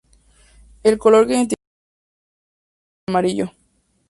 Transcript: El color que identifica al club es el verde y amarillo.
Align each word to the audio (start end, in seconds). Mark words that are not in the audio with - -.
El 0.81 0.97
color 0.97 1.27
que 1.27 1.33
identifica 1.33 1.55
al 1.61 1.77
club 1.77 1.93
es 1.93 3.05
el 3.05 3.13
verde 3.13 3.29
y 3.29 3.37
amarillo. 3.45 3.51